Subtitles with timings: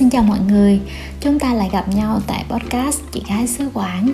[0.00, 0.80] xin chào mọi người,
[1.20, 4.12] Chúng ta lại gặp nhau tại podcast Chị Gái Sứ Quảng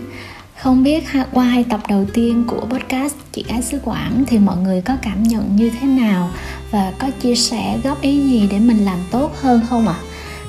[0.57, 4.57] Không biết qua hai tập đầu tiên của podcast Chị Gái Sứ Quảng Thì mọi
[4.57, 6.31] người có cảm nhận như thế nào
[6.71, 9.95] Và có chia sẻ góp ý gì để mình làm tốt hơn không ạ?
[9.95, 10.05] À?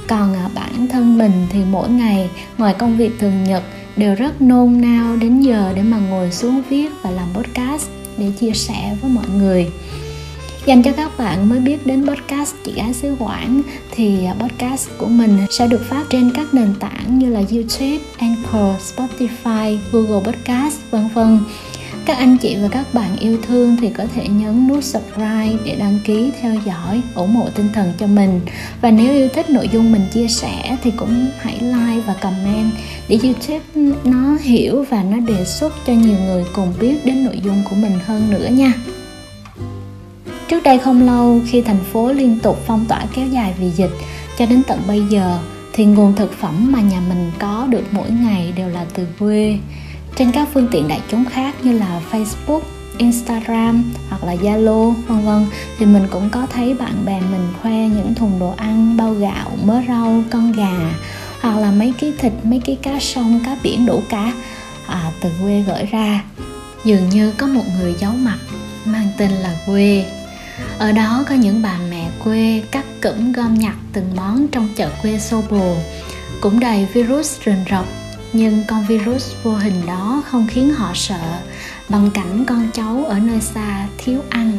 [0.07, 3.63] Còn bản thân mình thì mỗi ngày ngoài công việc thường nhật
[3.95, 8.31] Đều rất nôn nao đến giờ để mà ngồi xuống viết và làm podcast Để
[8.39, 9.67] chia sẻ với mọi người
[10.67, 13.61] dành cho các bạn mới biết đến podcast chị gái xứ quảng
[13.91, 17.97] thì à, podcast của mình sẽ được phát trên các nền tảng như là youtube,
[18.17, 21.39] anchor, spotify, google podcast, vân vân.
[22.05, 25.75] Các anh chị và các bạn yêu thương thì có thể nhấn nút subscribe để
[25.75, 28.39] đăng ký theo dõi, ủng hộ tinh thần cho mình.
[28.81, 32.71] Và nếu yêu thích nội dung mình chia sẻ thì cũng hãy like và comment
[33.07, 37.39] để youtube nó hiểu và nó đề xuất cho nhiều người cùng biết đến nội
[37.43, 38.73] dung của mình hơn nữa nha.
[40.47, 43.91] Trước đây không lâu khi thành phố liên tục phong tỏa kéo dài vì dịch
[44.37, 45.39] cho đến tận bây giờ
[45.73, 49.57] thì nguồn thực phẩm mà nhà mình có được mỗi ngày đều là từ quê.
[50.15, 52.61] Trên các phương tiện đại chúng khác như là Facebook,
[52.97, 55.45] Instagram hoặc là Zalo vân vân
[55.77, 59.51] thì mình cũng có thấy bạn bè mình khoe những thùng đồ ăn, bao gạo,
[59.63, 60.93] mớ rau, con gà
[61.41, 64.33] hoặc là mấy ký thịt, mấy ký cá sông, cá biển đủ cá
[64.87, 66.23] à, từ quê gửi ra.
[66.85, 68.37] Dường như có một người giấu mặt
[68.85, 70.05] mang tên là quê
[70.79, 74.89] ở đó có những bà mẹ quê cắt cẩm gom nhặt từng món trong chợ
[75.01, 75.75] quê xô bồ
[76.41, 77.85] cũng đầy virus rình rập,
[78.33, 81.39] nhưng con virus vô hình đó không khiến họ sợ,
[81.89, 84.51] bằng cảnh con cháu ở nơi xa thiếu ăn.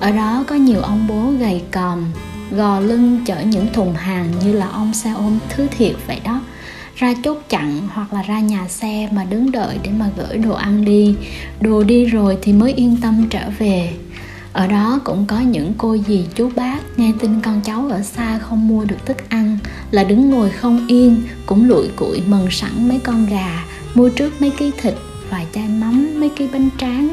[0.00, 2.04] Ở đó có nhiều ông bố gầy còm,
[2.50, 6.40] gò lưng chở những thùng hàng như là ông xe ôm thứ thiệt vậy đó.
[6.96, 10.54] Ra chốt chặn hoặc là ra nhà xe mà đứng đợi để mà gửi đồ
[10.54, 11.14] ăn đi.
[11.60, 13.92] Đồ đi rồi thì mới yên tâm trở về
[14.52, 18.38] ở đó cũng có những cô dì chú bác nghe tin con cháu ở xa
[18.38, 19.58] không mua được thức ăn,
[19.90, 24.40] là đứng ngồi không yên, cũng lụi cụi mần sẵn mấy con gà, mua trước
[24.40, 24.94] mấy ký thịt
[25.30, 27.08] vài chai mắm, mấy ký bánh tráng.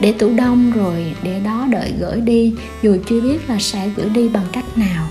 [0.00, 4.08] Để tủ đông rồi, để đó đợi gửi đi, dù chưa biết là sẽ gửi
[4.08, 5.08] đi bằng cách nào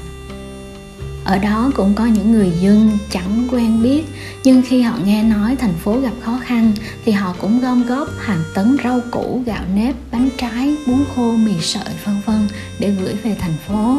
[1.31, 4.03] ở đó cũng có những người dân chẳng quen biết,
[4.43, 6.73] nhưng khi họ nghe nói thành phố gặp khó khăn
[7.05, 11.31] thì họ cũng gom góp hàng tấn rau củ, gạo nếp, bánh trái, bún khô,
[11.31, 12.47] mì sợi, vân vân
[12.79, 13.97] để gửi về thành phố.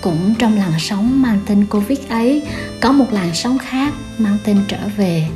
[0.00, 2.42] Cũng trong làn sóng mang tên covid ấy,
[2.80, 5.28] có một làn sóng khác mang tên trở về.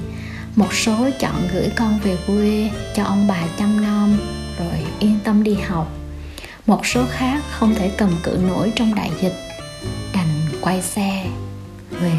[0.57, 4.19] Một số chọn gửi con về quê cho ông bà chăm nom,
[4.59, 5.93] rồi yên tâm đi học.
[6.67, 9.48] Một số khác không thể cầm cự nổi trong đại dịch
[10.61, 11.27] quay xe.
[11.91, 12.13] Về,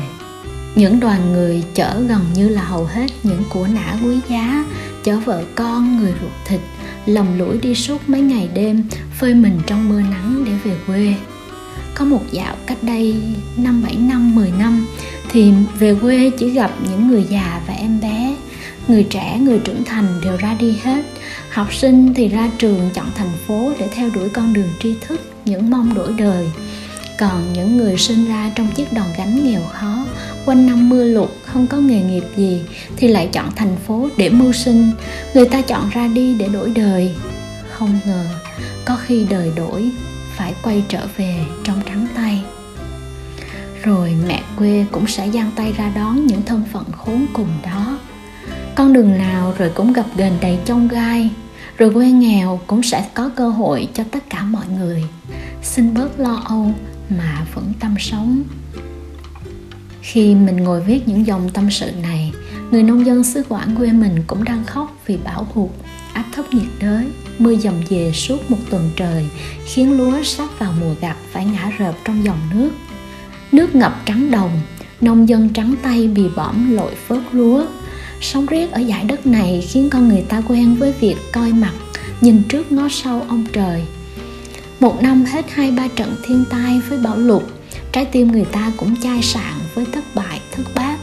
[0.76, 4.66] những đoàn người chở gần như là hầu hết những của nã quý giá,
[5.04, 6.60] chở vợ con, người ruột thịt,
[7.06, 8.84] lầm lũi đi suốt mấy ngày đêm,
[9.20, 11.14] phơi mình trong mưa nắng để về quê.
[11.96, 13.16] Có một dạo cách đây
[13.58, 14.88] năm bảy năm 10 năm,
[15.30, 18.36] thì về quê chỉ gặp những người già và em bé.
[18.88, 21.04] Người trẻ, người trưởng thành đều ra đi hết.
[21.52, 25.22] Học sinh thì ra trường chọn thành phố để theo đuổi con đường tri thức,
[25.46, 26.48] những mong đổi đời
[27.19, 30.06] còn những người sinh ra trong chiếc đòn gánh nghèo khó,
[30.46, 32.62] quanh năm mưa lụt, không có nghề nghiệp gì,
[32.97, 34.91] thì lại chọn thành phố để mưu sinh.
[35.34, 37.16] Người ta chọn ra đi để đổi đời.
[37.72, 38.25] Không ngờ,
[38.85, 39.91] có khi đời đổi,
[40.35, 42.44] phải quay trở về trong trắng tay.
[43.84, 48.00] Rồi mẹ quê cũng sẽ giang tay ra đón những thân phận khốn cùng đó.
[48.75, 51.29] Con đường nào rồi cũng gặp ghềnh đầy chông gai,
[51.78, 55.03] rồi quê nghèo cũng sẽ có cơ hội cho tất cả mọi người.
[55.63, 56.74] Xin bớt lo âu
[57.09, 58.44] mà vẫn tâm sống.
[60.02, 62.31] Khi mình ngồi viết những dòng tâm sự này,
[62.72, 65.70] người nông dân xứ quảng quê mình cũng đang khóc vì bão hụt
[66.14, 67.08] áp thấp nhiệt đới,
[67.40, 69.25] mưa dầm về suốt một tuần trời,
[69.66, 72.72] khiến lúa sắp vào mùa gặt phải ngã rợp trong dòng nước.
[73.52, 74.62] Nước ngập trắng đồng,
[75.02, 77.66] nông dân trắng tay bị bõm lội phớt lúa.
[78.22, 81.74] Sống riết ở dải đất này khiến con người ta quen với việc coi mặt,
[82.22, 83.84] nhìn trước ngó sau ông trời
[84.79, 87.44] một năm hết hai ba trận thiên tai với bão lụt,
[87.91, 90.97] trái tim người ta cũng chai sạn với thất bại, thất bát.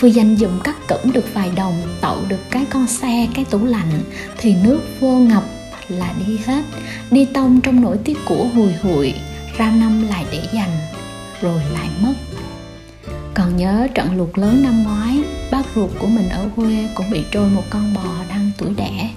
[0.00, 3.64] Vừa dành dụm cắt cẩn được vài đồng, tậu được cái con xe, cái tủ
[3.64, 4.00] lạnh,
[4.38, 5.44] thì nước vô ngập
[5.88, 6.62] là đi hết.
[7.10, 9.14] Đi tông trong nỗi tiếc của hùi hụi,
[9.58, 10.78] ra năm lại để dành,
[11.42, 12.14] rồi lại mất.
[13.34, 15.18] Còn nhớ trận lụt lớn năm ngoái,
[15.50, 19.10] bác ruột của mình ở quê cũng bị trôi một con bò đang tuổi đẻ.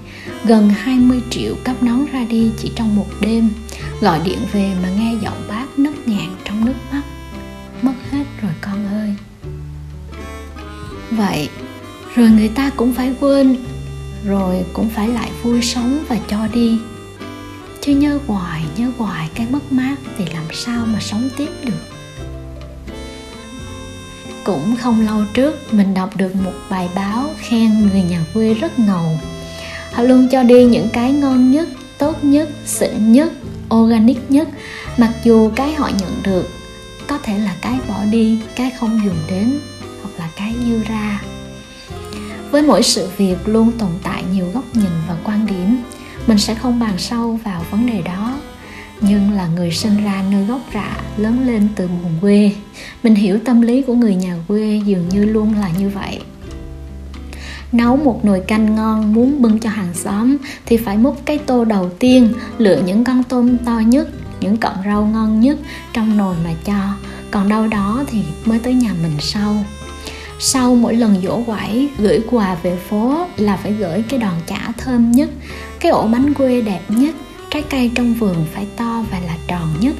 [0.43, 3.49] Gần 20 triệu cấp nón ra đi chỉ trong một đêm
[4.01, 7.01] gọi điện về mà nghe giọng bác nấc nhàn trong nước mắt.
[7.81, 9.15] Mất hết rồi con ơi.
[11.11, 11.49] Vậy,
[12.15, 13.57] rồi người ta cũng phải quên,
[14.25, 16.79] rồi cũng phải lại vui sống và cho đi.
[17.81, 21.73] Chứ nhớ hoài nhớ hoài cái mất mát thì làm sao mà sống tiếp được?
[24.43, 28.79] Cũng không lâu trước, mình đọc được một bài báo khen người nhà quê rất
[28.79, 29.19] ngầu.
[29.91, 33.33] Họ luôn cho đi những cái ngon nhất, tốt nhất, xịn nhất
[33.73, 34.47] organic nhất.
[34.97, 36.49] Mặc dù cái họ nhận được
[37.07, 39.59] có thể là cái bỏ đi, cái không dùng đến,
[40.01, 41.21] hoặc là cái dư ra.
[42.51, 45.77] Với mỗi sự việc luôn tồn tại nhiều góc nhìn và quan điểm,
[46.27, 48.37] mình sẽ không bàn sâu vào vấn đề đó.
[49.01, 52.51] Nhưng là người sinh ra nơi gốc rạ, lớn lên từ vùng quê,
[53.03, 56.21] mình hiểu tâm lý của người nhà quê dường như luôn là như vậy
[57.77, 61.65] nấu một nồi canh ngon muốn bưng cho hàng xóm thì phải múc cái tô
[61.65, 65.57] đầu tiên, lựa những con tôm to nhất, những cọng rau ngon nhất
[65.93, 66.95] trong nồi mà cho.
[67.31, 69.65] Còn đâu đó thì mới tới nhà mình sau.
[70.39, 74.71] Sau mỗi lần dỗ quẩy, gửi quà về phố là phải gửi cái đòn chả
[74.77, 75.29] thơm nhất,
[75.79, 77.15] cái ổ bánh quê đẹp nhất,
[77.49, 79.95] trái cây trong vườn phải to và là tròn nhất.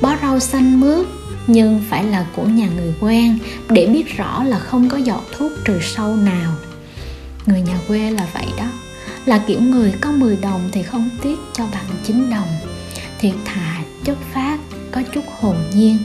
[0.00, 1.06] Bó rau xanh mướt,
[1.46, 3.38] nhưng phải là của nhà người quen,
[3.68, 6.52] để biết rõ là không có giọt thuốc trừ sâu nào
[7.46, 8.66] người nhà quê là vậy đó.
[9.26, 12.48] Là kiểu người có 10 đồng thì không tiếc cho bằng 9 đồng.
[13.18, 14.58] Thiệt thà, chất phát,
[14.92, 15.98] có chút hồn nhiên.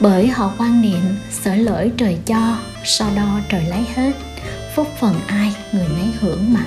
[0.00, 4.12] Bởi họ quan niệm, sở lỗi trời cho, so đo trời lấy hết,
[4.76, 6.64] phúc phần ai người nấy hưởng mà.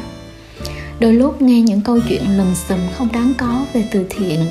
[1.00, 4.46] Đôi lúc nghe những câu chuyện lùm xùm không đáng có về từ thiện,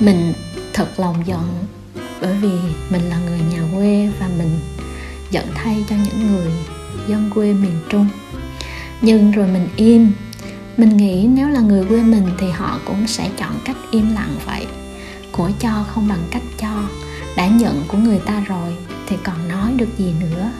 [0.00, 0.32] mình
[0.72, 1.64] thật lòng giận,
[2.20, 2.52] bởi vì
[2.90, 4.60] mình là người nhà quê và mình
[5.30, 6.52] giận thay cho những người
[7.08, 8.08] dân quê miền trung
[9.02, 10.12] nhưng rồi mình im.
[10.76, 14.34] Mình nghĩ nếu là người quê mình thì họ cũng sẽ chọn cách im lặng
[14.46, 14.66] vậy.
[15.32, 16.88] Của cho không bằng cách cho.
[17.36, 18.74] Đã nhận của người ta rồi
[19.06, 20.50] thì còn nói được gì nữa?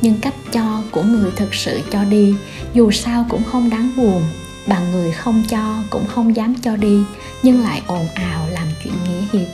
[0.00, 2.34] Nhưng cách cho của người thực sự cho đi,
[2.74, 4.22] dù sao cũng không đáng buồn.
[4.66, 6.98] Bằng người không cho cũng không dám cho đi,
[7.42, 9.48] nhưng lại ồn ào làm chuyện nghĩa hiệp.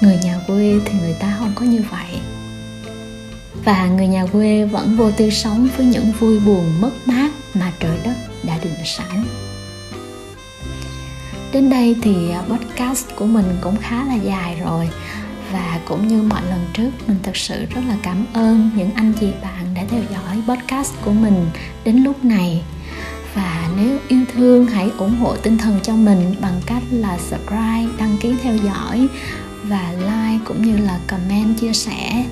[0.00, 2.20] Người nhà quê thì người ta không có như vậy
[3.64, 7.72] và người nhà quê vẫn vô tư sống với những vui buồn, mất mát mà
[7.80, 9.24] trời đất đã định sẵn
[11.54, 14.88] đến đây thì à, podcast của mình cũng khá là dài rồi.
[15.52, 19.12] Và cũng như mọi lần trước, mình thật sự rất là cảm ơn những anh
[19.20, 21.46] chị bạn đã theo dõi podcast của mình
[21.84, 22.62] đến lúc này.
[23.34, 27.86] Và nếu yêu thương, hãy ủng hộ tinh thần cho mình bằng cách là subscribe,
[27.98, 29.08] đăng ký theo dõi
[29.62, 32.24] và like cũng như là comment, chia sẻ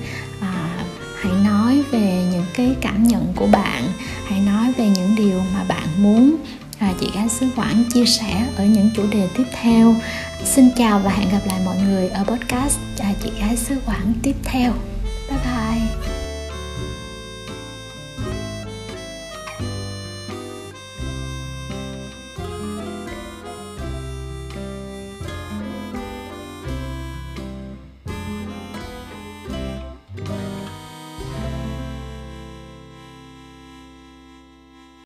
[1.23, 3.83] hãy nói về những cái cảm nhận của bạn.
[4.27, 6.35] Hãy nói về những điều mà bạn muốn.
[6.79, 9.95] À, chị gái xứ quảng chia sẻ ở những chủ đề tiếp theo.
[10.43, 12.79] Xin chào và hẹn gặp lại mọi người ở podcast.
[12.99, 14.73] À, chị gái xứ quảng tiếp theo.
[15.29, 16.02] Bye bye.